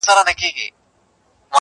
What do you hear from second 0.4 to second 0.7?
نه لري.